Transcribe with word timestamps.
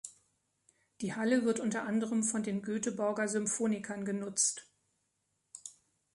Die 1.01 1.13
Halle 1.15 1.45
wird 1.45 1.59
unter 1.59 1.83
anderem 1.83 2.23
von 2.23 2.41
den 2.41 2.63
Göteborger 2.63 3.27
Symphonikern 3.27 4.03
genutzt. 4.03 4.65